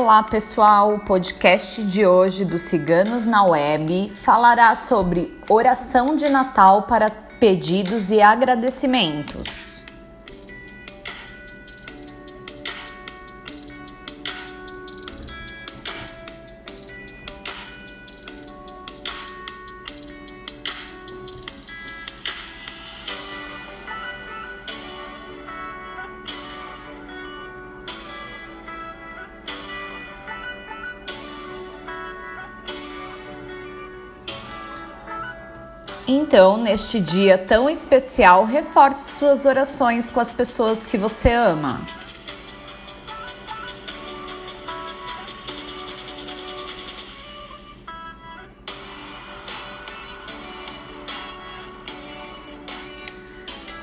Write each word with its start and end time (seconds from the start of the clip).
Olá 0.00 0.22
pessoal, 0.22 0.94
o 0.94 0.98
podcast 0.98 1.82
de 1.84 2.06
hoje 2.06 2.42
do 2.42 2.58
Ciganos 2.58 3.26
na 3.26 3.44
Web 3.44 4.10
falará 4.22 4.74
sobre 4.74 5.38
oração 5.46 6.16
de 6.16 6.26
Natal 6.30 6.84
para 6.84 7.10
pedidos 7.10 8.10
e 8.10 8.22
agradecimentos. 8.22 9.69
Então, 36.06 36.56
neste 36.56 36.98
dia 36.98 37.38
tão 37.38 37.70
especial, 37.70 38.44
reforce 38.44 39.18
suas 39.18 39.44
orações 39.44 40.10
com 40.10 40.20
as 40.20 40.32
pessoas 40.32 40.86
que 40.86 40.98
você 40.98 41.30
ama. 41.32 41.80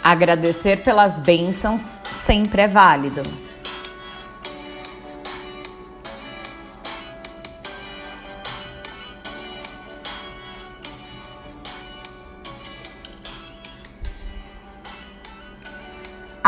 Agradecer 0.04 0.84
pelas 0.84 1.20
bênçãos 1.20 2.00
sempre 2.14 2.62
é 2.62 2.68
válido. 2.68 3.24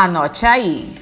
Anote 0.02 0.46
aí. 0.46 0.96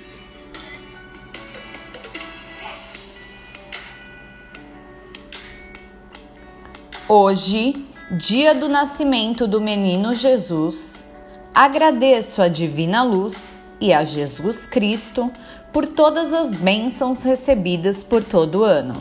Hoje, 7.08 7.86
dia 8.18 8.56
do 8.56 8.68
nascimento 8.68 9.46
do 9.46 9.62
menino 9.62 10.14
Jesus, 10.14 11.06
agradeço 11.54 12.42
a 12.42 12.48
Divina 12.48 13.04
Luz 13.04 13.62
e 13.80 13.94
a 13.94 14.04
Jesus 14.04 14.66
Cristo 14.66 15.32
por 15.72 15.86
todas 15.86 16.34
as 16.34 16.56
bênçãos 16.56 17.22
recebidas 17.22 18.02
por 18.02 18.24
todo 18.24 18.62
o 18.62 18.64
ano. 18.64 18.96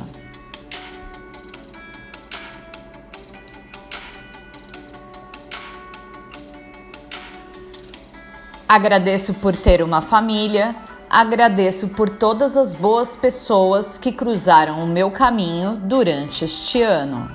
Agradeço 8.69 9.33
por 9.35 9.55
ter 9.55 9.81
uma 9.81 10.03
família, 10.03 10.75
agradeço 11.09 11.87
por 11.87 12.11
todas 12.11 12.57
as 12.57 12.75
boas 12.75 13.15
pessoas 13.15 13.97
que 13.97 14.11
cruzaram 14.11 14.83
o 14.83 14.87
meu 14.89 15.09
caminho 15.09 15.77
durante 15.77 16.45
este 16.45 16.83
ano. 16.83 17.31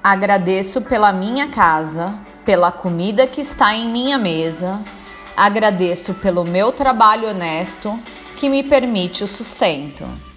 Agradeço 0.00 0.80
pela 0.80 1.12
minha 1.12 1.48
casa, 1.48 2.16
pela 2.44 2.70
comida 2.70 3.26
que 3.26 3.40
está 3.40 3.74
em 3.74 3.88
minha 3.88 4.16
mesa, 4.16 4.80
agradeço 5.36 6.14
pelo 6.14 6.44
meu 6.44 6.70
trabalho 6.70 7.28
honesto 7.28 7.98
que 8.36 8.48
me 8.48 8.62
permite 8.62 9.24
o 9.24 9.26
sustento. 9.26 10.27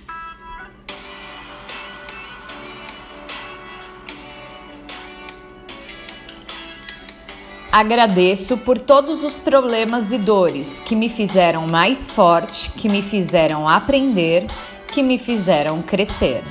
Agradeço 7.71 8.57
por 8.57 8.77
todos 8.77 9.23
os 9.23 9.39
problemas 9.39 10.11
e 10.11 10.17
dores 10.17 10.81
que 10.81 10.93
me 10.93 11.07
fizeram 11.07 11.65
mais 11.65 12.11
forte, 12.11 12.69
que 12.71 12.89
me 12.89 13.01
fizeram 13.01 13.65
aprender, 13.65 14.47
que 14.91 15.01
me 15.01 15.17
fizeram 15.17 15.81
crescer. 15.81 16.43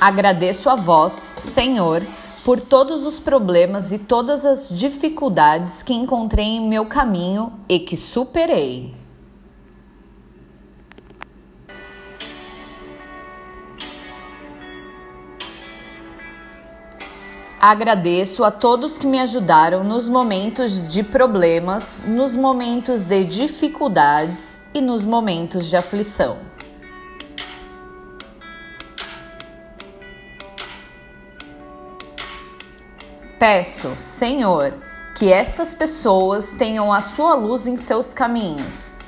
Agradeço 0.00 0.70
a 0.70 0.76
vós, 0.76 1.34
Senhor, 1.36 2.02
por 2.42 2.58
todos 2.58 3.04
os 3.04 3.20
problemas 3.20 3.92
e 3.92 3.98
todas 3.98 4.46
as 4.46 4.70
dificuldades 4.70 5.82
que 5.82 5.92
encontrei 5.92 6.46
em 6.46 6.66
meu 6.66 6.86
caminho 6.86 7.52
e 7.68 7.78
que 7.78 7.94
superei. 7.94 8.99
Agradeço 17.60 18.42
a 18.42 18.50
todos 18.50 18.96
que 18.96 19.06
me 19.06 19.20
ajudaram 19.20 19.84
nos 19.84 20.08
momentos 20.08 20.88
de 20.88 21.02
problemas, 21.02 22.02
nos 22.06 22.34
momentos 22.34 23.02
de 23.02 23.22
dificuldades 23.22 24.62
e 24.72 24.80
nos 24.80 25.04
momentos 25.04 25.66
de 25.68 25.76
aflição. 25.76 26.38
Peço, 33.38 33.94
Senhor, 33.98 34.72
que 35.14 35.30
estas 35.30 35.74
pessoas 35.74 36.52
tenham 36.52 36.90
a 36.90 37.02
sua 37.02 37.34
luz 37.34 37.66
em 37.66 37.76
seus 37.76 38.14
caminhos, 38.14 39.00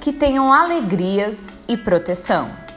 que 0.00 0.14
tenham 0.14 0.50
alegrias 0.50 1.60
e 1.68 1.76
proteção. 1.76 2.67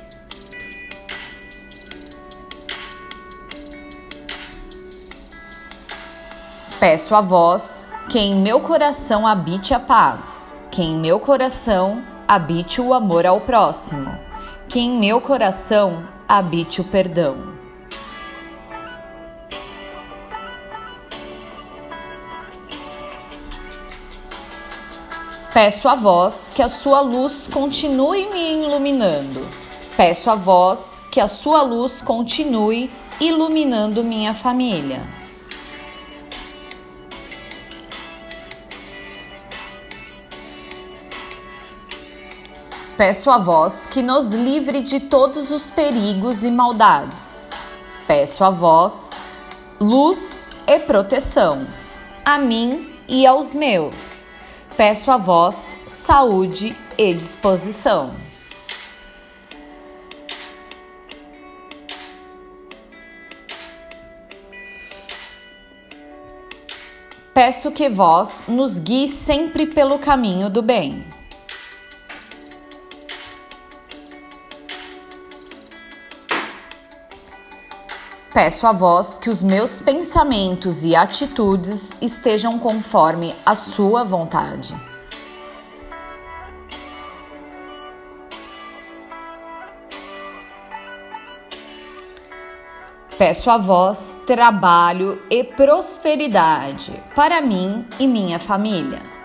Peço 6.82 7.14
a 7.14 7.22
vós 7.22 7.86
que 8.10 8.18
em 8.18 8.34
meu 8.38 8.60
coração 8.60 9.28
habite 9.28 9.72
a 9.72 9.80
paz, 9.80 10.52
que 10.72 10.82
em 10.82 10.98
meu 10.98 11.20
coração 11.20 12.04
habite 12.28 12.82
o 12.82 12.92
amor 12.92 13.24
ao 13.24 13.42
próximo, 13.42 14.12
que 14.68 14.80
em 14.80 14.98
meu 14.98 15.22
coração 15.22 16.04
habite 16.28 16.82
o 16.82 16.84
perdão. 16.84 17.38
Peço 25.54 25.88
a 25.88 25.94
vós 25.94 26.50
que 26.56 26.64
a 26.64 26.70
sua 26.70 27.00
luz 27.00 27.48
continue 27.48 28.28
me 28.32 28.54
iluminando. 28.54 29.48
Peço 29.96 30.32
a 30.32 30.36
vós 30.36 31.00
que 31.12 31.20
a 31.20 31.28
sua 31.28 31.62
luz 31.62 32.02
continue 32.02 32.90
iluminando 33.20 34.04
minha 34.04 34.34
família. 34.34 35.21
Peço 43.02 43.32
a 43.32 43.40
vós 43.40 43.88
que 43.88 44.04
nos 44.04 44.28
livre 44.28 44.84
de 44.84 45.00
todos 45.00 45.50
os 45.50 45.72
perigos 45.72 46.44
e 46.44 46.52
maldades. 46.52 47.50
Peço 48.06 48.44
a 48.44 48.52
vós 48.52 49.10
luz 49.80 50.40
e 50.68 50.78
proteção, 50.78 51.66
a 52.24 52.38
mim 52.38 52.94
e 53.08 53.26
aos 53.26 53.56
meus. 53.56 54.30
Peço 54.78 55.10
a 55.10 55.18
vós 55.18 55.76
saúde 55.88 56.78
e 56.96 57.12
disposição. 57.12 58.14
Peço 67.34 67.72
que 67.72 67.90
vós 67.90 68.44
nos 68.48 68.78
guie 68.78 69.10
sempre 69.10 69.66
pelo 69.66 69.98
caminho 69.98 70.52
do 70.52 70.62
bem. 70.62 71.04
Peço 78.34 78.66
a 78.66 78.72
vós 78.72 79.18
que 79.18 79.30
os 79.30 79.44
meus 79.44 79.82
pensamentos 79.82 80.86
e 80.86 80.96
atitudes 80.96 81.90
estejam 82.02 82.58
conforme 82.58 83.36
a 83.46 83.56
Sua 83.56 84.06
vontade. 84.06 84.74
Peço 93.18 93.50
a 93.50 93.58
vós 93.58 94.16
trabalho 94.26 95.22
e 95.30 95.44
prosperidade 95.44 96.94
para 97.14 97.42
mim 97.42 97.86
e 98.00 98.08
minha 98.08 98.40
família. 98.40 99.21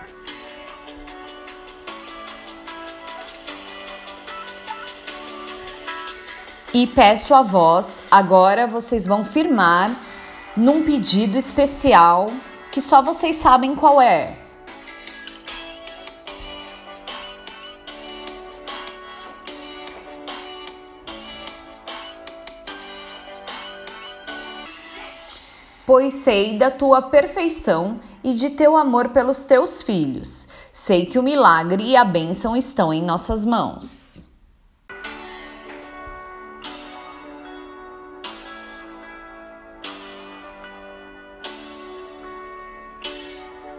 E 6.77 6.85
peço 6.85 7.33
a 7.33 7.41
vós, 7.41 8.03
agora 8.11 8.67
vocês 8.67 9.07
vão 9.07 9.23
firmar 9.23 9.99
num 10.55 10.83
pedido 10.83 11.35
especial 11.35 12.31
que 12.71 12.79
só 12.79 13.01
vocês 13.01 13.37
sabem 13.37 13.73
qual 13.73 13.99
é. 13.99 14.37
Pois 25.83 26.13
sei 26.13 26.59
da 26.59 26.69
tua 26.69 27.01
perfeição 27.01 27.99
e 28.23 28.35
de 28.35 28.51
teu 28.51 28.77
amor 28.77 29.09
pelos 29.09 29.39
teus 29.39 29.81
filhos. 29.81 30.47
Sei 30.71 31.07
que 31.07 31.17
o 31.17 31.23
milagre 31.23 31.83
e 31.83 31.97
a 31.97 32.05
bênção 32.05 32.55
estão 32.55 32.93
em 32.93 33.01
nossas 33.01 33.43
mãos. 33.43 34.06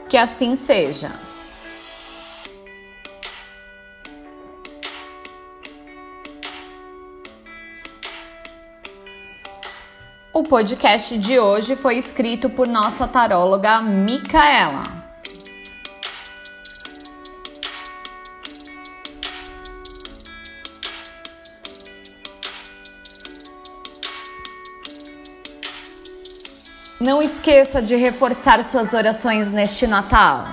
Que 0.09 0.17
assim 0.17 0.57
seja. 0.57 1.11
O 10.33 10.43
podcast 10.43 11.19
de 11.19 11.39
hoje 11.39 11.77
foi 11.77 11.99
escrito 11.99 12.49
por 12.49 12.67
nossa 12.67 13.07
taróloga 13.07 13.83
Micaela. 13.83 14.98
Não 27.09 27.23
esqueça 27.23 27.81
de 27.81 27.97
reforçar 27.97 28.63
suas 28.63 28.93
orações 28.93 29.51
neste 29.51 29.87
Natal. 29.87 30.47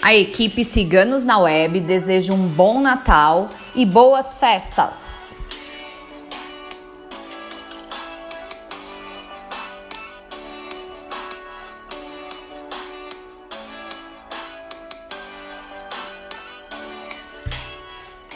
A 0.00 0.14
equipe 0.14 0.64
Ciganos 0.64 1.24
na 1.24 1.40
Web 1.40 1.80
deseja 1.80 2.32
um 2.32 2.46
bom 2.46 2.80
Natal 2.80 3.48
e 3.74 3.84
boas 3.84 4.38
festas! 4.38 5.13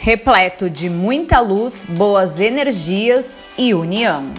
Repleto 0.09 0.71
de 0.71 0.89
muita 0.89 1.39
luz, 1.39 1.85
boas 1.87 2.39
energias 2.39 3.43
e 3.55 3.75
união. 3.75 4.33